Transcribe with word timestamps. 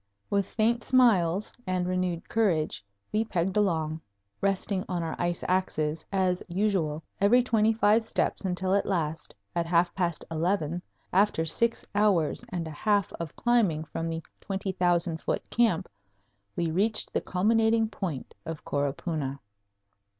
With 0.31 0.47
faint 0.49 0.83
smiles 0.83 1.53
and 1.67 1.87
renewed 1.87 2.27
courage 2.27 2.83
we 3.13 3.23
pegged 3.23 3.55
along, 3.55 4.01
resting 4.41 4.83
on 4.89 5.03
our 5.03 5.15
ice 5.19 5.43
axes, 5.47 6.03
as 6.11 6.41
usual, 6.47 7.03
every 7.19 7.43
twenty 7.43 7.71
five 7.71 8.03
steps 8.03 8.43
until 8.43 8.73
at 8.73 8.87
last, 8.87 9.35
at 9.55 9.67
half 9.67 9.93
past 9.93 10.25
eleven, 10.31 10.81
after 11.13 11.45
six 11.45 11.85
hours 11.93 12.43
and 12.49 12.67
a 12.67 12.71
half 12.71 13.13
of 13.19 13.35
climbing 13.35 13.83
from 13.83 14.09
the 14.09 14.23
20,000 14.39 15.21
foot 15.21 15.47
camp, 15.51 15.87
we 16.55 16.71
reached 16.71 17.13
the 17.13 17.21
culminating 17.21 17.87
point 17.87 18.33
of 18.43 18.65
Coropuna. 18.65 19.37